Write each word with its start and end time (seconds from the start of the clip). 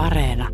Areena. 0.00 0.48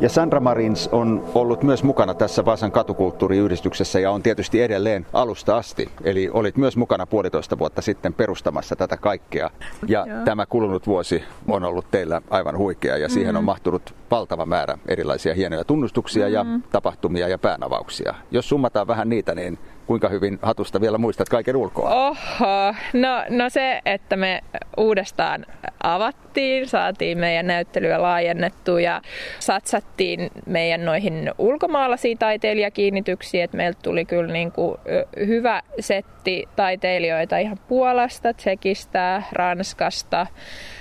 Ja 0.00 0.08
Sandra 0.08 0.40
Marins 0.40 0.88
on 0.92 1.24
ollut 1.34 1.62
myös 1.62 1.82
mukana 1.82 2.14
tässä 2.14 2.44
Vaasan 2.44 2.72
katukulttuuriyhdistyksessä 2.72 4.00
ja 4.00 4.10
on 4.10 4.22
tietysti 4.22 4.62
edelleen 4.62 5.06
alusta 5.12 5.56
asti. 5.56 5.88
Eli 6.04 6.30
olit 6.32 6.56
myös 6.56 6.76
mukana 6.76 7.06
puolitoista 7.06 7.58
vuotta 7.58 7.82
sitten 7.82 8.14
perustamassa 8.14 8.76
tätä 8.76 8.96
kaikkea. 8.96 9.50
Ja 9.86 10.06
Joo. 10.08 10.24
tämä 10.24 10.46
kulunut 10.46 10.86
vuosi 10.86 11.24
on 11.48 11.64
ollut 11.64 11.90
teillä 11.90 12.22
aivan 12.30 12.58
huikea 12.58 12.96
ja 12.96 13.08
siihen 13.08 13.34
mm. 13.34 13.38
on 13.38 13.44
mahtunut 13.44 13.94
valtava 14.10 14.46
määrä 14.46 14.78
erilaisia 14.88 15.34
hienoja 15.34 15.64
tunnustuksia 15.64 16.26
mm. 16.26 16.32
ja 16.32 16.46
tapahtumia 16.72 17.28
ja 17.28 17.38
päänavauksia. 17.38 18.14
Jos 18.30 18.48
summataan 18.48 18.86
vähän 18.86 19.08
niitä, 19.08 19.34
niin 19.34 19.58
kuinka 19.86 20.08
hyvin 20.08 20.38
hatusta 20.42 20.80
vielä 20.80 20.98
muistat 20.98 21.28
kaiken 21.28 21.56
ulkoa? 21.56 22.06
Oho, 22.06 22.74
no, 22.92 23.24
no 23.28 23.50
se, 23.50 23.80
että 23.86 24.16
me 24.16 24.40
uudestaan 24.76 25.46
avattiin, 25.82 26.68
saatiin 26.68 27.18
meidän 27.18 27.46
näyttelyä 27.46 28.02
laajennettua 28.02 28.80
ja 28.80 29.02
satsattiin 29.38 30.30
meidän 30.46 30.84
noihin 30.84 31.30
ulkomaalaisiin 31.38 32.18
taiteilijakiinnityksiin, 32.18 33.44
että 33.44 33.56
meiltä 33.56 33.78
tuli 33.82 34.04
kyllä 34.04 34.32
niin 34.32 34.52
kuin 34.52 34.78
hyvä 35.26 35.62
setti 35.80 36.48
taiteilijoita 36.56 37.38
ihan 37.38 37.58
Puolasta, 37.68 38.32
Tsekistä, 38.34 39.22
Ranskasta, 39.32 40.26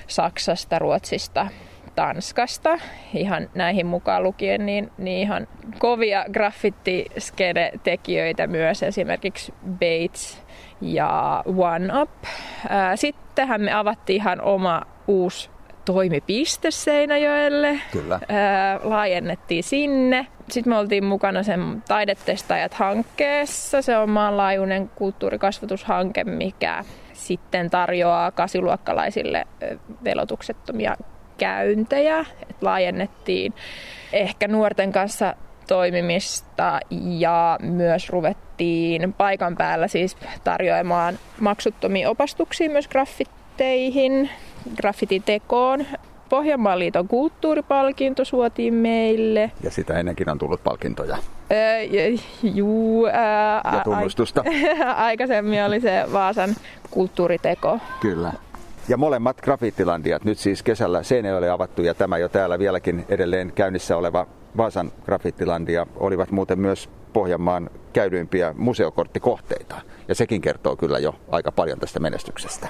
Saksasta, 0.07 0.79
Ruotsista 0.79 1.47
Tanskasta, 1.95 2.79
ihan 3.13 3.49
näihin 3.55 3.85
mukaan 3.85 4.23
lukien, 4.23 4.65
niin, 4.65 4.91
niin 4.97 5.21
ihan 5.21 5.47
kovia 5.79 6.25
graffiti-tekijöitä 6.33 8.47
myös, 8.47 8.83
esimerkiksi 8.83 9.53
Bates 9.69 10.43
ja 10.81 11.43
One 11.57 12.01
Up. 12.01 12.09
Sittenhän 12.95 13.61
me 13.61 13.73
avattiin 13.73 14.21
ihan 14.21 14.41
oma 14.41 14.81
uusi 15.07 15.49
toimipiste 15.85 16.71
Seinäjoelle. 16.71 17.79
Kyllä. 17.91 18.19
Ää, 18.29 18.79
laajennettiin 18.83 19.63
sinne. 19.63 20.27
Sitten 20.49 20.73
me 20.73 20.77
oltiin 20.77 21.05
mukana 21.05 21.43
sen 21.43 21.83
Taidetestaajat-hankkeessa. 21.87 23.81
Se 23.81 23.97
on 23.97 24.09
maanlaajuinen 24.09 24.89
kulttuurikasvatushanke, 24.89 26.23
mikä 26.23 26.83
sitten 27.13 27.69
tarjoaa 27.69 28.31
kasiluokkalaisille 28.31 29.45
velotuksettomia 30.03 30.95
käyntejä, 31.37 32.19
että 32.19 32.65
laajennettiin 32.65 33.53
ehkä 34.13 34.47
nuorten 34.47 34.91
kanssa 34.91 35.35
toimimista 35.67 36.79
ja 37.19 37.59
myös 37.61 38.09
ruvettiin 38.09 39.13
paikan 39.13 39.55
päällä 39.55 39.87
siis 39.87 40.17
tarjoamaan 40.43 41.19
maksuttomia 41.39 42.09
opastuksia 42.09 42.69
myös 42.69 42.87
graffitteihin, 42.87 44.29
graffititekoon. 44.77 45.85
Pohjanmaan 46.29 46.79
liiton 46.79 47.07
kulttuuripalkinto 47.07 48.25
suotiin 48.25 48.73
meille. 48.73 49.51
Ja 49.63 49.71
sitä 49.71 49.99
ennenkin 49.99 50.29
on 50.29 50.37
tullut 50.37 50.63
palkintoja. 50.63 51.17
Öö, 51.51 52.17
juu. 52.43 53.05
Ää, 53.05 53.61
ja 53.73 53.81
tunnustusta. 53.83 54.43
Aikaisemmin 54.95 55.63
oli 55.63 55.81
se 55.81 56.05
Vaasan 56.13 56.49
kulttuuriteko. 56.91 57.79
Kyllä. 57.99 58.33
Ja 58.89 58.97
molemmat 58.97 59.41
grafiittilandiat 59.41 60.23
nyt 60.23 60.37
siis 60.37 60.63
kesällä 60.63 61.03
Seinäjoelle 61.03 61.49
avattu 61.49 61.81
ja 61.81 61.93
tämä 61.93 62.17
jo 62.17 62.29
täällä 62.29 62.59
vieläkin 62.59 63.05
edelleen 63.09 63.51
käynnissä 63.55 63.97
oleva 63.97 64.27
Vaasan 64.57 64.91
grafiittilandia 65.05 65.87
olivat 65.95 66.31
muuten 66.31 66.59
myös 66.59 66.89
Pohjanmaan 67.13 67.69
käydyimpiä 67.93 68.53
museokorttikohteita. 68.57 69.75
Ja 70.07 70.15
sekin 70.15 70.41
kertoo 70.41 70.75
kyllä 70.75 70.99
jo 70.99 71.15
aika 71.31 71.51
paljon 71.51 71.79
tästä 71.79 71.99
menestyksestä. 71.99 72.67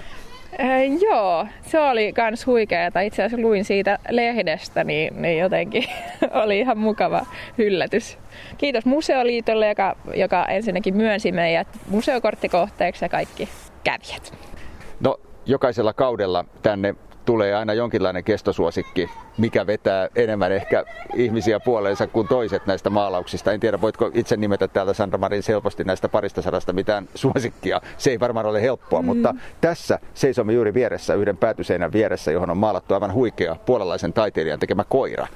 Äh, 0.59 1.01
joo, 1.01 1.47
se 1.61 1.79
oli 1.79 2.13
kans 2.13 2.45
huikeeta. 2.45 2.99
Itse 2.99 3.23
asiassa 3.23 3.47
luin 3.47 3.65
siitä 3.65 3.99
lehdestä, 4.09 4.83
niin, 4.83 5.21
niin 5.21 5.39
jotenkin 5.39 5.83
oli 6.43 6.59
ihan 6.59 6.77
mukava 6.77 7.25
yllätys. 7.57 8.17
Kiitos 8.57 8.85
Museoliitolle, 8.85 9.69
joka, 9.69 9.95
joka 10.13 10.45
ensinnäkin 10.45 10.97
myönsi 10.97 11.31
meidät 11.31 11.67
museokorttikohteeksi 11.89 13.05
ja 13.05 13.09
kaikki 13.09 13.49
kävijät. 13.83 14.33
No 14.99 15.19
jokaisella 15.45 15.93
kaudella 15.93 16.45
tänne 16.61 16.95
tulee 17.25 17.55
aina 17.55 17.73
jonkinlainen 17.73 18.23
kestosuosikki, 18.23 19.09
mikä 19.37 19.67
vetää 19.67 20.09
enemmän 20.15 20.51
ehkä 20.51 20.83
ihmisiä 21.15 21.59
puoleensa 21.59 22.07
kuin 22.07 22.27
toiset 22.27 22.65
näistä 22.65 22.89
maalauksista. 22.89 23.51
En 23.51 23.59
tiedä, 23.59 23.81
voitko 23.81 24.11
itse 24.13 24.37
nimetä 24.37 24.67
täältä 24.67 24.93
Sandra 24.93 25.17
Marin 25.17 25.43
helposti 25.47 25.83
näistä 25.83 26.09
parista 26.09 26.41
sadasta 26.41 26.73
mitään 26.73 27.07
suosikkia. 27.15 27.81
Se 27.97 28.09
ei 28.09 28.19
varmaan 28.19 28.45
ole 28.45 28.61
helppoa, 28.61 29.01
mm. 29.01 29.05
mutta 29.05 29.35
tässä 29.61 29.99
seisomme 30.13 30.53
juuri 30.53 30.73
vieressä, 30.73 31.13
yhden 31.13 31.37
päätyseinän 31.37 31.93
vieressä, 31.93 32.31
johon 32.31 32.49
on 32.49 32.57
maalattu 32.57 32.93
aivan 32.93 33.13
huikea 33.13 33.55
puolalaisen 33.65 34.13
taiteilijan 34.13 34.59
tekemä 34.59 34.83
koira 34.83 35.27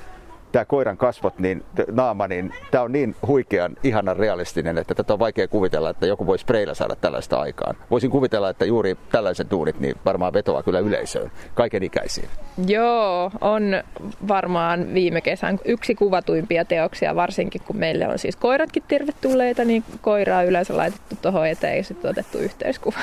tämä 0.51 0.65
koiran 0.65 0.97
kasvot, 0.97 1.39
niin 1.39 1.63
naama, 1.91 2.27
niin 2.27 2.53
tämä 2.71 2.83
on 2.83 2.91
niin 2.91 3.15
huikean, 3.27 3.75
ihanan 3.83 4.17
realistinen, 4.17 4.77
että 4.77 4.95
tätä 4.95 5.13
on 5.13 5.19
vaikea 5.19 5.47
kuvitella, 5.47 5.89
että 5.89 6.05
joku 6.05 6.25
voisi 6.25 6.41
spreillä 6.41 6.73
saada 6.73 6.95
tällaista 6.95 7.39
aikaan. 7.39 7.75
Voisin 7.91 8.11
kuvitella, 8.11 8.49
että 8.49 8.65
juuri 8.65 8.97
tällaiset 9.11 9.51
duunit 9.51 9.79
niin 9.79 9.95
varmaan 10.05 10.33
vetoaa 10.33 10.63
kyllä 10.63 10.79
yleisöön, 10.79 11.31
kaiken 11.53 11.83
ikäisiin. 11.83 12.27
Joo, 12.67 13.31
on 13.41 13.83
varmaan 14.27 14.93
viime 14.93 15.21
kesän 15.21 15.59
yksi 15.65 15.95
kuvatuimpia 15.95 16.65
teoksia, 16.65 17.15
varsinkin 17.15 17.61
kun 17.67 17.77
meille 17.77 18.07
on 18.07 18.19
siis 18.19 18.35
koiratkin 18.35 18.83
tervetulleita, 18.87 19.65
niin 19.65 19.83
koiraa 20.01 20.43
yleensä 20.43 20.77
laitettu 20.77 21.15
tuohon 21.21 21.47
eteen 21.47 21.77
ja 21.77 21.83
sitten 21.83 22.11
otettu 22.11 22.37
yhteiskuva. 22.37 22.99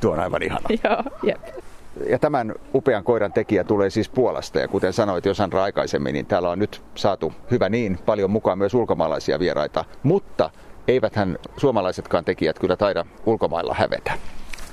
Tuo 0.00 0.12
on 0.12 0.20
aivan 0.20 0.42
ihana. 0.42 0.68
Joo, 0.84 1.02
jep 1.22 1.67
ja 2.06 2.18
tämän 2.18 2.54
upean 2.74 3.04
koiran 3.04 3.32
tekijä 3.32 3.64
tulee 3.64 3.90
siis 3.90 4.08
Puolasta 4.08 4.58
ja 4.58 4.68
kuten 4.68 4.92
sanoit 4.92 5.26
jo 5.26 5.34
Sandra 5.34 5.62
aikaisemmin, 5.62 6.12
niin 6.12 6.26
täällä 6.26 6.50
on 6.50 6.58
nyt 6.58 6.82
saatu 6.94 7.32
hyvä 7.50 7.68
niin 7.68 7.98
paljon 8.06 8.30
mukaan 8.30 8.58
myös 8.58 8.74
ulkomaalaisia 8.74 9.38
vieraita, 9.38 9.84
mutta 10.02 10.50
eiväthän 10.88 11.38
suomalaisetkaan 11.56 12.24
tekijät 12.24 12.58
kyllä 12.58 12.76
taida 12.76 13.04
ulkomailla 13.26 13.74
hävetä. 13.78 14.12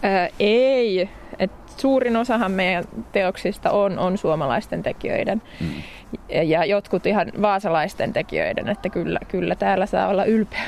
Ää, 0.03 0.30
ei. 0.40 1.09
Et 1.40 1.52
suurin 1.78 2.18
osahan 2.18 2.52
meidän 2.52 2.84
teoksista 3.12 3.72
on, 3.72 4.00
on 4.00 4.18
suomalaisten 4.18 4.84
tekijöiden 4.84 5.41
mm. 5.62 5.68
ja 6.44 6.66
jotkut 6.66 7.06
ihan 7.06 7.31
vaasalaisten 7.41 8.14
tekijöiden, 8.14 8.69
että 8.69 8.90
kyllä, 8.90 9.19
kyllä 9.28 9.56
täällä 9.56 9.85
saa 9.85 10.08
olla 10.08 10.25
ylpeä. 10.25 10.64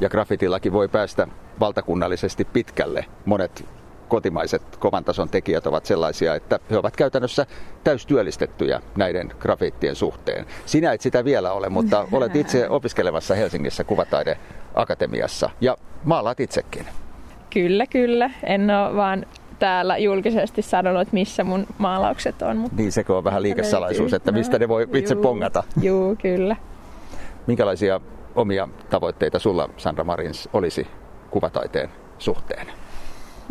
Ja 0.00 0.08
graffitillakin 0.08 0.72
voi 0.72 0.88
päästä 0.88 1.28
valtakunnallisesti 1.60 2.44
pitkälle. 2.44 3.04
Monet 3.24 3.64
kotimaiset 4.12 4.62
kovan 4.78 5.04
tason 5.04 5.28
tekijät 5.28 5.66
ovat 5.66 5.86
sellaisia, 5.86 6.34
että 6.34 6.58
he 6.70 6.78
ovat 6.78 6.96
käytännössä 6.96 7.46
täystyöllistettyjä 7.84 8.82
näiden 8.96 9.32
grafiittien 9.38 9.96
suhteen. 9.96 10.46
Sinä 10.66 10.92
et 10.92 11.00
sitä 11.00 11.24
vielä 11.24 11.52
ole, 11.52 11.68
mutta 11.68 12.08
olet 12.12 12.36
itse 12.36 12.68
opiskelevassa 12.68 13.34
Helsingissä 13.34 13.84
Kuvataideakatemiassa 13.84 15.50
ja 15.60 15.76
maalaat 16.04 16.40
itsekin. 16.40 16.86
Kyllä, 17.50 17.86
kyllä. 17.86 18.30
En 18.44 18.70
ole 18.70 18.96
vaan 18.96 19.26
täällä 19.58 19.98
julkisesti 19.98 20.62
sanonut, 20.62 21.12
missä 21.12 21.44
mun 21.44 21.66
maalaukset 21.78 22.42
on. 22.42 22.56
Mutta 22.56 22.76
niin, 22.76 22.92
sekö 22.92 23.16
on 23.16 23.24
vähän 23.24 23.42
liikesalaisuus, 23.42 24.12
että 24.12 24.32
mistä 24.32 24.58
ne 24.58 24.68
voi 24.68 24.88
itse 24.94 25.14
juu, 25.14 25.22
pongata. 25.22 25.62
Joo, 25.82 26.16
kyllä. 26.22 26.56
Minkälaisia 27.46 28.00
omia 28.34 28.68
tavoitteita 28.90 29.38
sulla, 29.38 29.68
Sandra 29.76 30.04
Marins, 30.04 30.48
olisi 30.52 30.86
kuvataiteen 31.30 31.88
suhteen? 32.18 32.81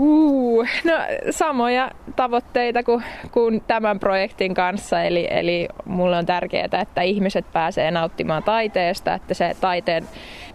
Uh, 0.03 0.67
no 0.83 0.93
samoja 1.29 1.91
tavoitteita 2.15 2.83
kuin, 2.83 3.03
kuin 3.31 3.63
tämän 3.67 3.99
projektin 3.99 4.53
kanssa, 4.53 5.03
eli, 5.03 5.27
eli 5.29 5.67
mulle 5.85 6.17
on 6.17 6.25
tärkeää, 6.25 6.81
että 6.81 7.01
ihmiset 7.01 7.45
pääsee 7.53 7.91
nauttimaan 7.91 8.43
taiteesta, 8.43 9.13
että 9.13 9.33
se 9.33 9.55
taiteen 9.61 10.07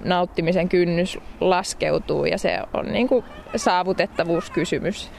nauttimisen 0.04 0.68
kynnys 0.68 1.18
laskeutuu 1.40 2.24
ja 2.24 2.38
se 2.38 2.58
on 2.74 2.86
niin 2.92 3.08
kuin 3.08 3.24
saavutettavuuskysymys. 3.56 5.10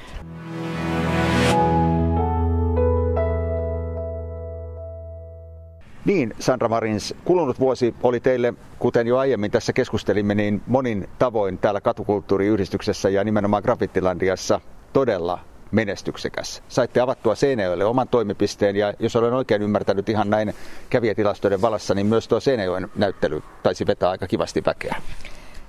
Niin, 6.07 6.33
Sandra 6.39 6.68
Marins, 6.69 7.15
kulunut 7.25 7.59
vuosi 7.59 7.95
oli 8.04 8.19
teille, 8.19 8.54
kuten 8.80 9.07
jo 9.07 9.18
aiemmin 9.18 9.51
tässä 9.51 9.74
keskustelimme, 9.74 10.36
niin 10.36 10.62
monin 10.68 11.09
tavoin 11.19 11.57
täällä 11.57 11.81
katukulttuuriyhdistyksessä 11.81 13.09
ja 13.09 13.24
nimenomaan 13.24 13.63
Graffittilandiassa 13.63 14.62
todella 14.94 15.39
menestyksekäs. 15.71 16.63
Saitte 16.68 17.00
avattua 17.00 17.36
Seinäjoelle 17.36 17.86
oman 17.86 18.07
toimipisteen 18.07 18.75
ja 18.75 18.94
jos 19.00 19.15
olen 19.15 19.33
oikein 19.33 19.62
ymmärtänyt 19.62 20.09
ihan 20.09 20.30
näin 20.30 20.54
kävijätilastoiden 20.89 21.62
valassa, 21.62 21.94
niin 21.94 22.07
myös 22.07 22.27
tuo 22.27 22.39
Seinäjoen 22.39 22.88
näyttely 22.95 23.44
taisi 23.63 23.88
vetää 23.88 24.09
aika 24.09 24.27
kivasti 24.27 24.63
väkeä. 24.65 24.95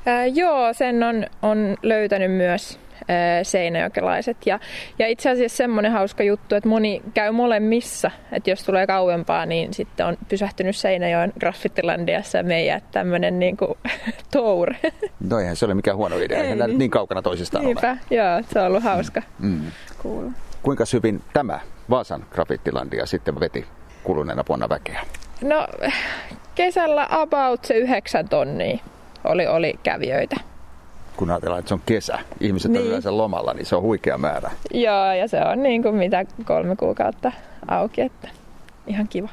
Ää, 0.07 0.27
joo, 0.27 0.73
sen 0.73 1.03
on, 1.03 1.27
on 1.43 1.77
löytänyt 1.83 2.33
myös 2.33 2.79
seinäjokelaiset. 3.43 4.37
Ja, 4.47 4.61
ja 4.99 5.07
itse 5.07 5.31
asiassa 5.31 5.57
semmoinen 5.57 5.93
hauska 5.93 6.23
juttu, 6.23 6.55
että 6.55 6.69
moni 6.69 7.03
käy 7.15 7.31
molemmissa. 7.31 8.11
Että 8.33 8.51
jos 8.51 8.63
tulee 8.63 8.87
kauempaa, 8.87 9.47
niin 9.47 9.75
sitten 9.75 10.07
on 10.07 10.17
pysähtynyt 10.29 10.77
Seinäjoen 10.77 11.33
graffittilandiassa 11.41 12.39
ja 12.39 12.45
meidän 12.45 12.83
tämmöinen 12.93 13.39
niin 13.39 13.57
kuin, 13.57 13.75
tour. 14.33 14.75
No 15.29 15.39
eihän 15.39 15.57
se 15.57 15.65
ole 15.65 15.75
mikään 15.75 15.97
huono 15.97 16.19
idea, 16.19 16.39
eihän 16.39 16.59
niin. 16.59 16.79
niin 16.79 16.91
kaukana 16.91 17.23
toisistaan 17.23 17.65
Niinpä, 17.65 17.91
ole. 17.91 18.19
joo, 18.19 18.43
se 18.53 18.61
on 18.61 18.67
ollut 18.67 18.83
hauska 18.83 19.23
mm. 19.39 19.61
kuulla. 20.03 20.31
Kuinka 20.63 20.85
hyvin 20.93 21.23
tämä 21.33 21.61
Vaasan 21.91 22.27
graffittilandia 22.31 23.07
sitten 23.07 23.41
veti 23.41 23.67
kuluneena 24.05 24.45
vuonna 24.49 24.69
väkeä? 24.69 25.01
No 25.43 25.67
kesällä 26.55 27.07
about 27.11 27.65
se 27.65 27.75
yhdeksän 27.75 28.29
tonnia 28.29 28.79
oli, 29.25 29.47
oli 29.47 29.75
kävijöitä. 29.83 30.37
Kun 31.19 31.31
ajatellaan, 31.31 31.59
että 31.59 31.69
se 31.69 31.75
on 31.75 31.83
kesä, 31.87 32.19
ihmiset 32.41 32.71
niin. 32.71 32.83
on 32.83 32.89
yleensä 32.89 33.17
lomalla, 33.17 33.55
niin 33.55 33.67
se 33.67 33.77
on 33.77 33.83
huikea 33.83 34.19
määrä. 34.19 34.51
Joo, 34.75 35.13
ja 35.13 35.29
se 35.29 35.41
on 35.41 35.63
niin 35.63 35.83
kuin 35.83 35.95
mitä 35.95 36.25
kolme 36.45 36.77
kuukautta 36.77 37.33
auki, 37.69 38.01
että 38.01 38.29
ihan 38.87 39.09
kiva. 39.09 39.29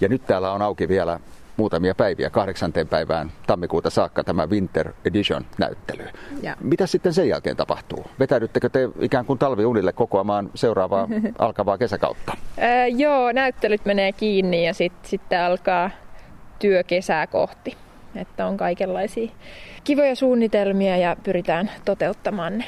Ja 0.00 0.08
nyt 0.08 0.26
täällä 0.26 0.52
on 0.52 0.62
auki 0.62 0.88
vielä 0.88 1.20
muutamia 1.56 1.94
päiviä, 1.94 2.30
kahdeksanteen 2.30 2.88
päivään 2.88 3.32
tammikuuta 3.46 3.90
saakka 3.90 4.24
tämä 4.24 4.46
Winter 4.46 4.92
Edition-näyttely. 5.04 6.08
Ja. 6.42 6.56
Mitä 6.60 6.86
sitten 6.86 7.14
sen 7.14 7.28
jälkeen 7.28 7.56
tapahtuu? 7.56 8.04
Vetäydyttekö 8.18 8.68
te 8.68 8.88
ikään 9.00 9.24
kuin 9.24 9.38
talviunille 9.38 9.92
kokoamaan 9.92 10.50
seuraavaa 10.54 11.08
alkavaa 11.38 11.78
kesäkautta? 11.78 12.32
Joo, 12.96 13.32
näyttelyt 13.32 13.84
menee 13.84 14.12
kiinni 14.12 14.66
ja 14.66 14.74
sitten 14.74 15.10
sit 15.10 15.32
alkaa 15.46 15.90
työ 16.58 16.82
kesää 16.82 17.26
kohti. 17.26 17.76
Että 18.16 18.46
on 18.46 18.56
kaikenlaisia 18.56 19.30
kivoja 19.84 20.16
suunnitelmia 20.16 20.96
ja 20.96 21.16
pyritään 21.24 21.70
toteuttamaan 21.84 22.58
ne. 22.58 22.64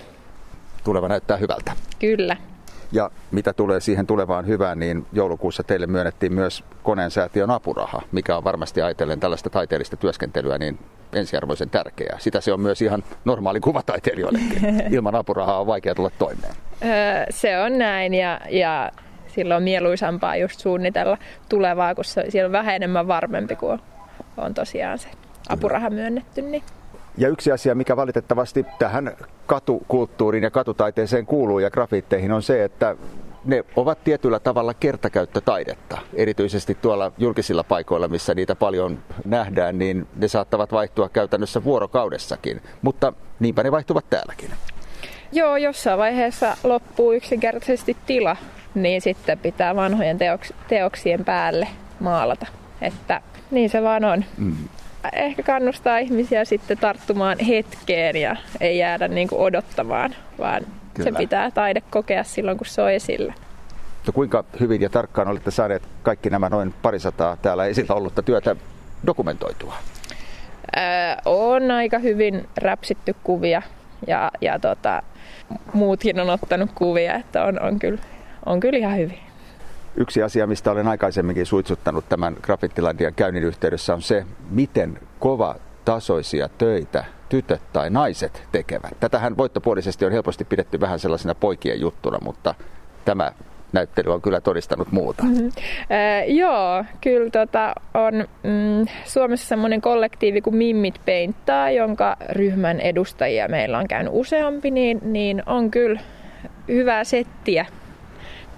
Tuleva 0.84 1.08
näyttää 1.08 1.36
hyvältä. 1.36 1.72
Kyllä. 1.98 2.36
Ja 2.92 3.10
mitä 3.30 3.52
tulee 3.52 3.80
siihen 3.80 4.06
tulevaan 4.06 4.46
hyvään, 4.46 4.78
niin 4.78 5.06
joulukuussa 5.12 5.62
teille 5.62 5.86
myönnettiin 5.86 6.32
myös 6.32 6.64
koneen 6.82 7.10
säätiön 7.10 7.50
apuraha, 7.50 8.02
mikä 8.12 8.36
on 8.36 8.44
varmasti 8.44 8.82
ajatellen 8.82 9.20
tällaista 9.20 9.50
taiteellista 9.50 9.96
työskentelyä 9.96 10.58
niin 10.58 10.78
ensiarvoisen 11.12 11.70
tärkeää. 11.70 12.18
Sitä 12.18 12.40
se 12.40 12.52
on 12.52 12.60
myös 12.60 12.82
ihan 12.82 13.04
normaali 13.24 13.60
kuvataiteilijoillekin. 13.60 14.82
Ilman 14.94 15.14
apurahaa 15.14 15.60
on 15.60 15.66
vaikea 15.66 15.94
tulla 15.94 16.10
toimeen. 16.18 16.54
se 17.30 17.58
on 17.58 17.78
näin 17.78 18.14
ja, 18.14 18.40
ja 18.50 18.92
silloin 19.26 19.56
on 19.56 19.62
mieluisampaa 19.62 20.36
just 20.36 20.60
suunnitella 20.60 21.18
tulevaa, 21.48 21.94
kun 21.94 22.04
se, 22.04 22.24
siellä 22.28 22.48
on 22.48 22.52
vähän 22.52 22.74
enemmän 22.74 23.08
varmempi 23.08 23.56
kuin 23.56 23.80
on 24.36 24.54
tosiaan 24.54 24.98
se 24.98 25.08
apuraha 25.48 25.90
myönnetty. 25.90 26.42
Niin. 26.42 26.62
Ja 27.18 27.28
yksi 27.28 27.52
asia, 27.52 27.74
mikä 27.74 27.96
valitettavasti 27.96 28.66
tähän 28.78 29.16
katukulttuuriin 29.46 30.44
ja 30.44 30.50
katutaiteeseen 30.50 31.26
kuuluu 31.26 31.58
ja 31.58 31.70
grafiitteihin 31.70 32.32
on 32.32 32.42
se, 32.42 32.64
että 32.64 32.96
ne 33.44 33.64
ovat 33.76 34.04
tietyllä 34.04 34.40
tavalla 34.40 34.74
kertakäyttötaidetta. 34.74 35.98
Erityisesti 36.14 36.78
tuolla 36.82 37.12
julkisilla 37.18 37.64
paikoilla, 37.64 38.08
missä 38.08 38.34
niitä 38.34 38.54
paljon 38.54 38.98
nähdään, 39.24 39.78
niin 39.78 40.06
ne 40.16 40.28
saattavat 40.28 40.72
vaihtua 40.72 41.08
käytännössä 41.08 41.64
vuorokaudessakin. 41.64 42.60
Mutta 42.82 43.12
niinpä 43.40 43.62
ne 43.62 43.72
vaihtuvat 43.72 44.10
täälläkin. 44.10 44.50
Joo, 45.32 45.56
jossain 45.56 45.98
vaiheessa 45.98 46.56
loppuu 46.64 47.12
yksinkertaisesti 47.12 47.96
tila, 48.06 48.36
niin 48.74 49.00
sitten 49.00 49.38
pitää 49.38 49.76
vanhojen 49.76 50.18
teoks- 50.18 50.54
teoksien 50.68 51.24
päälle 51.24 51.68
maalata. 52.00 52.46
Että 52.80 53.20
niin 53.50 53.70
se 53.70 53.82
vaan 53.82 54.04
on. 54.04 54.24
Mm 54.38 54.56
ehkä 55.12 55.42
kannustaa 55.42 55.98
ihmisiä 55.98 56.44
sitten 56.44 56.78
tarttumaan 56.78 57.38
hetkeen 57.38 58.16
ja 58.16 58.36
ei 58.60 58.78
jäädä 58.78 59.08
niin 59.08 59.28
kuin 59.28 59.40
odottamaan, 59.40 60.14
vaan 60.38 60.62
Kyllä. 60.94 61.10
se 61.10 61.16
pitää 61.18 61.50
taide 61.50 61.82
kokea 61.90 62.24
silloin, 62.24 62.58
kun 62.58 62.66
se 62.66 62.82
on 62.82 62.92
esillä. 62.92 63.34
No 64.06 64.12
kuinka 64.12 64.44
hyvin 64.60 64.82
ja 64.82 64.90
tarkkaan 64.90 65.28
olette 65.28 65.50
saaneet 65.50 65.82
kaikki 66.02 66.30
nämä 66.30 66.48
noin 66.48 66.74
parisataa 66.82 67.36
täällä 67.36 67.66
esillä 67.66 67.94
ollutta 67.94 68.22
työtä 68.22 68.56
dokumentoitua? 69.06 69.74
Öö, 70.76 70.82
on 71.24 71.70
aika 71.70 71.98
hyvin 71.98 72.48
räpsitty 72.56 73.14
kuvia 73.24 73.62
ja, 74.06 74.30
ja 74.40 74.58
tota, 74.58 75.02
muutkin 75.72 76.20
on 76.20 76.30
ottanut 76.30 76.70
kuvia, 76.74 77.14
että 77.14 77.44
on, 77.44 77.62
on, 77.62 77.78
kyllä, 77.78 77.98
on 78.46 78.60
kyllä 78.60 78.78
ihan 78.78 78.96
hyvin. 78.96 79.18
Yksi 79.96 80.22
asia, 80.22 80.46
mistä 80.46 80.70
olen 80.70 80.88
aikaisemminkin 80.88 81.46
suitsuttanut 81.46 82.08
tämän 82.08 82.36
Graffittilandian 82.42 83.14
käynnin 83.14 83.42
yhteydessä 83.44 83.94
on 83.94 84.02
se, 84.02 84.24
miten 84.50 84.98
kova 85.18 85.56
tasoisia 85.84 86.48
töitä 86.58 87.04
tytöt 87.28 87.62
tai 87.72 87.90
naiset 87.90 88.42
tekevät. 88.52 89.00
Tätähän 89.00 89.36
voittopuolisesti 89.36 90.04
on 90.04 90.12
helposti 90.12 90.44
pidetty 90.44 90.80
vähän 90.80 90.98
sellaisena 90.98 91.34
poikien 91.34 91.80
juttuna, 91.80 92.18
mutta 92.22 92.54
tämä 93.04 93.32
näyttely 93.72 94.12
on 94.12 94.22
kyllä 94.22 94.40
todistanut 94.40 94.92
muuta. 94.92 95.22
Mm-hmm. 95.22 95.46
Äh, 95.46 96.28
joo, 96.28 96.84
kyllä 97.00 97.30
tota, 97.30 97.74
on 97.94 98.14
mm, 98.42 98.86
Suomessa 99.04 99.48
semmoinen 99.48 99.80
kollektiivi 99.80 100.40
kuin 100.40 100.56
Mimmit 100.56 101.00
Peinttaa, 101.04 101.70
jonka 101.70 102.16
ryhmän 102.30 102.80
edustajia 102.80 103.48
meillä 103.48 103.78
on 103.78 103.88
käynyt 103.88 104.12
useampi, 104.16 104.70
niin, 104.70 105.00
niin 105.02 105.42
on 105.46 105.70
kyllä 105.70 106.00
hyvää 106.68 107.04
settiä 107.04 107.66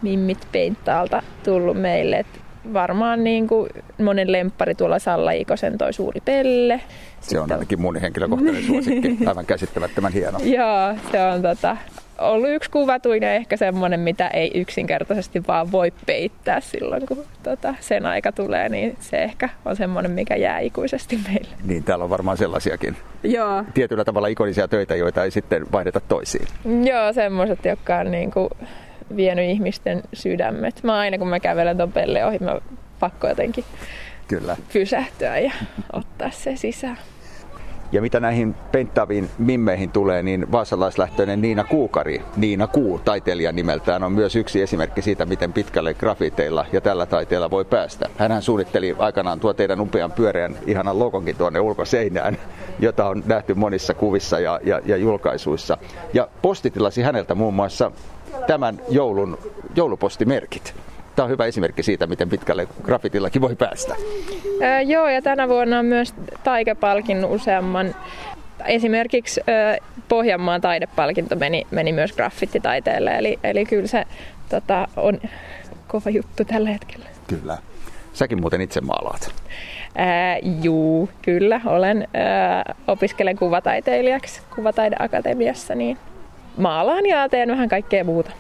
mimmit 0.02 0.48
Peinttaalta 0.52 1.22
tullut 1.44 1.80
meille. 1.80 2.16
Et 2.16 2.40
varmaan 2.72 3.24
niin 3.24 3.48
kuin 3.48 3.70
monen 3.98 4.32
lemppari 4.32 4.74
tuolla 4.74 4.98
Salla 4.98 5.30
Ikosen 5.30 5.78
toi 5.78 5.92
suuri 5.92 6.20
pelle. 6.24 6.80
Se 7.20 7.40
on 7.40 7.52
ainakin 7.52 7.80
mun 7.80 7.96
henkilökohtainen 7.96 8.62
suosikki, 8.66 9.18
aivan 9.26 9.46
käsittämättömän 9.46 10.12
hieno. 10.12 10.38
Joo, 10.38 10.94
se 11.12 11.22
on 11.22 11.42
tota, 11.42 11.76
ollut 12.18 12.50
yksi 12.50 12.70
kuvatuin 12.70 13.22
ja 13.22 13.32
ehkä 13.32 13.56
semmoinen, 13.56 14.00
mitä 14.00 14.28
ei 14.28 14.50
yksinkertaisesti 14.54 15.42
vaan 15.46 15.72
voi 15.72 15.92
peittää 16.06 16.60
silloin, 16.60 17.06
kun 17.06 17.24
tota, 17.42 17.74
sen 17.80 18.06
aika 18.06 18.32
tulee, 18.32 18.68
niin 18.68 18.96
se 19.00 19.16
ehkä 19.16 19.48
on 19.64 19.76
semmoinen, 19.76 20.10
mikä 20.10 20.36
jää 20.36 20.58
ikuisesti 20.58 21.20
meille. 21.28 21.50
Niin, 21.64 21.84
täällä 21.84 22.04
on 22.04 22.10
varmaan 22.10 22.36
sellaisiakin 22.36 22.96
Joo. 23.22 23.64
tietyllä 23.74 24.04
tavalla 24.04 24.28
ikonisia 24.28 24.68
töitä, 24.68 24.96
joita 24.96 25.24
ei 25.24 25.30
sitten 25.30 25.66
vaihdeta 25.72 26.00
toisiin. 26.00 26.46
Joo, 26.64 27.12
semmoiset, 27.12 27.64
jotka 27.64 27.96
on 27.96 28.10
niin 28.10 28.30
kuin 28.30 28.50
vienyt 29.16 29.50
ihmisten 29.50 30.02
sydämet. 30.14 30.82
Mä 30.82 30.98
aina 30.98 31.18
kun 31.18 31.28
mä 31.28 31.40
kävelen 31.40 31.76
ton 31.76 31.92
pelle 31.92 32.24
ohi, 32.24 32.38
mä 32.38 32.60
pakko 33.00 33.28
jotenkin 33.28 33.64
Kyllä. 34.28 34.56
pysähtyä 34.72 35.38
ja 35.38 35.52
ottaa 35.92 36.30
se 36.30 36.56
sisään. 36.56 36.98
Ja 37.92 38.02
mitä 38.02 38.20
näihin 38.20 38.54
penttaaviin 38.72 39.30
mimmeihin 39.38 39.90
tulee, 39.90 40.22
niin 40.22 40.52
vaasalaislähtöinen 40.52 41.40
Niina 41.40 41.64
Kuukari, 41.64 42.22
Niina 42.36 42.66
Kuu 42.66 42.98
taiteilijan 42.98 43.56
nimeltään, 43.56 44.02
on 44.02 44.12
myös 44.12 44.36
yksi 44.36 44.62
esimerkki 44.62 45.02
siitä, 45.02 45.26
miten 45.26 45.52
pitkälle 45.52 45.94
grafiteilla 45.94 46.66
ja 46.72 46.80
tällä 46.80 47.06
taiteella 47.06 47.50
voi 47.50 47.64
päästä. 47.64 48.08
Hänhän 48.18 48.42
suunnitteli 48.42 48.96
aikanaan 48.98 49.40
tuo 49.40 49.54
teidän 49.54 49.80
upean 49.80 50.12
pyöreän 50.12 50.56
ihanan 50.66 50.98
logonkin 50.98 51.36
tuonne 51.36 51.60
ulkoseinään, 51.60 52.38
jota 52.78 53.08
on 53.08 53.22
nähty 53.26 53.54
monissa 53.54 53.94
kuvissa 53.94 54.40
ja, 54.40 54.60
ja, 54.64 54.80
ja 54.84 54.96
julkaisuissa. 54.96 55.78
Ja 56.14 56.28
postitilasi 56.42 57.02
häneltä 57.02 57.34
muun 57.34 57.54
muassa 57.54 57.92
tämän 58.46 58.80
joulun 58.88 59.38
joulupostimerkit. 59.76 60.74
Tämä 61.16 61.24
on 61.24 61.30
hyvä 61.30 61.46
esimerkki 61.46 61.82
siitä, 61.82 62.06
miten 62.06 62.28
pitkälle 62.28 62.68
grafitillakin 62.82 63.42
voi 63.42 63.56
päästä. 63.56 63.94
Öö, 64.62 64.80
joo, 64.80 65.08
ja 65.08 65.22
tänä 65.22 65.48
vuonna 65.48 65.78
on 65.78 65.86
myös 65.86 66.14
taikepalkin 66.44 67.24
useamman. 67.24 67.94
Esimerkiksi 68.66 69.40
öö, 69.48 69.76
Pohjanmaan 70.08 70.60
taidepalkinto 70.60 71.36
meni, 71.36 71.66
meni 71.70 71.92
myös 71.92 72.12
graffititaiteelle, 72.12 73.10
eli, 73.18 73.38
eli 73.44 73.64
kyllä 73.64 73.86
se 73.86 74.04
tota, 74.48 74.88
on 74.96 75.20
kova 75.88 76.10
juttu 76.10 76.44
tällä 76.44 76.70
hetkellä. 76.70 77.06
Kyllä. 77.26 77.58
Säkin 78.12 78.40
muuten 78.40 78.60
itse 78.60 78.80
maalaat. 78.80 79.34
Ää, 79.96 80.38
juu, 80.62 81.08
kyllä. 81.22 81.60
Olen 81.66 82.08
ää, 82.14 82.74
opiskelen 82.86 83.36
kuvataiteilijaksi 83.36 84.40
Kuvataideakatemiassa, 84.54 85.74
niin 85.74 85.98
maalaan 86.56 87.06
ja 87.06 87.28
teen 87.28 87.48
vähän 87.48 87.68
kaikkea 87.68 88.04
muuta. 88.04 88.30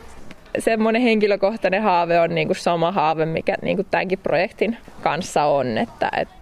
Semmoinen 0.58 1.02
henkilökohtainen 1.02 1.82
haave 1.82 2.20
on 2.20 2.34
niin 2.34 2.48
kuin 2.48 2.56
sama 2.56 2.92
haave, 2.92 3.26
mikä 3.26 3.54
niin 3.62 3.76
kuin 3.76 3.86
tämänkin 3.90 4.18
projektin 4.18 4.76
kanssa 5.02 5.44
on, 5.44 5.78
että, 5.78 6.10
että 6.16 6.34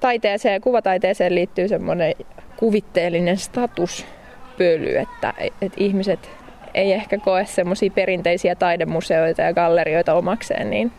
taiteeseen 0.00 0.52
ja 0.52 0.60
kuvataiteeseen 0.60 1.34
liittyy 1.34 1.68
semmoinen 1.68 2.14
kuvitteellinen 2.56 3.36
statuspöly, 3.36 4.96
että, 4.96 5.34
että 5.38 5.76
ihmiset 5.76 6.30
ei 6.74 6.92
ehkä 6.92 7.18
koe 7.18 7.44
semmoisia 7.44 7.90
perinteisiä 7.90 8.54
taidemuseoita 8.54 9.42
ja 9.42 9.52
gallerioita 9.52 10.14
omakseen, 10.14 10.70
niin, 10.70 10.92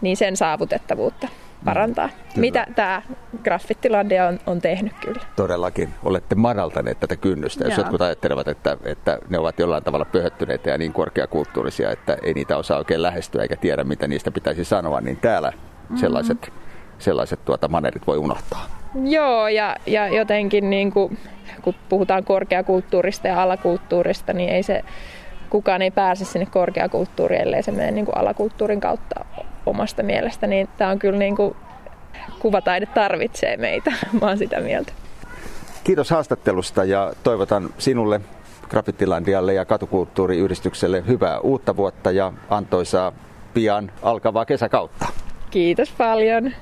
niin 0.00 0.16
sen 0.16 0.36
saavutettavuutta 0.36 1.28
parantaa. 1.64 2.08
Kyllä. 2.08 2.40
Mitä 2.40 2.66
tämä 2.74 3.02
Graffittilandia 3.44 4.26
on, 4.26 4.38
on 4.46 4.60
tehnyt 4.60 4.92
kyllä. 5.00 5.20
Todellakin. 5.36 5.88
Olette 6.04 6.34
madaltaneet 6.34 7.00
tätä 7.00 7.16
kynnystä. 7.16 7.64
Jos 7.64 7.78
jotkut 7.78 8.00
ajattelevat, 8.00 8.48
että, 8.48 8.76
että 8.84 9.18
ne 9.28 9.38
ovat 9.38 9.58
jollain 9.58 9.84
tavalla 9.84 10.04
pöhöttyneitä 10.04 10.70
ja 10.70 10.78
niin 10.78 10.92
korkeakulttuurisia, 10.92 11.90
että 11.90 12.16
ei 12.22 12.34
niitä 12.34 12.56
osaa 12.56 12.78
oikein 12.78 13.02
lähestyä 13.02 13.42
eikä 13.42 13.56
tiedä, 13.56 13.84
mitä 13.84 14.08
niistä 14.08 14.30
pitäisi 14.30 14.64
sanoa, 14.64 15.00
niin 15.00 15.16
täällä 15.16 15.50
mm-hmm. 15.50 15.96
sellaiset, 15.96 16.52
sellaiset 16.98 17.44
tuota 17.44 17.68
manerit 17.68 18.06
voi 18.06 18.18
unohtaa. 18.18 18.66
Joo, 19.04 19.48
ja, 19.48 19.76
ja 19.86 20.08
jotenkin 20.08 20.70
niin 20.70 20.92
kuin, 20.92 21.18
kun 21.62 21.74
puhutaan 21.88 22.24
korkeakulttuurista 22.24 23.28
ja 23.28 23.42
alakulttuurista, 23.42 24.32
niin 24.32 24.50
ei 24.50 24.62
se, 24.62 24.84
kukaan 25.50 25.82
ei 25.82 25.90
pääse 25.90 26.24
sinne 26.24 26.46
korkeakulttuuriin, 26.46 27.42
ellei 27.42 27.62
se 27.62 27.72
mene 27.72 27.90
niin 27.90 28.04
kuin 28.04 28.18
alakulttuurin 28.18 28.80
kautta 28.80 29.24
omasta 29.68 30.02
mielestä. 30.02 30.46
Niin 30.46 30.68
tämä 30.78 30.90
on 30.90 30.98
kyllä 30.98 31.18
niin 31.18 31.36
kuin, 31.36 31.56
kuvataide 32.38 32.86
tarvitsee 32.86 33.56
meitä, 33.56 33.92
mä 34.20 34.26
oon 34.26 34.38
sitä 34.38 34.60
mieltä. 34.60 34.92
Kiitos 35.84 36.10
haastattelusta 36.10 36.84
ja 36.84 37.12
toivotan 37.22 37.70
sinulle 37.78 38.20
Graffitilandialle 38.68 39.54
ja 39.54 39.64
katukulttuuriyhdistykselle 39.64 41.04
hyvää 41.06 41.40
uutta 41.40 41.76
vuotta 41.76 42.10
ja 42.10 42.32
antoisaa 42.50 43.12
pian 43.54 43.92
alkavaa 44.02 44.44
kesäkautta. 44.44 45.06
Kiitos 45.50 45.92
paljon. 45.98 46.52